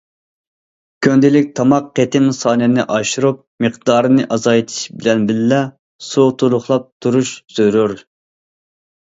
[1.07, 5.61] كۈندىلىك تاماق قېتىم سانىنى ئاشۇرۇپ، مىقدارىنى ئازايتىش بىلەن بىللە،
[6.09, 7.95] سۇ تولۇقلاپ تۇرۇش زۆرۈر.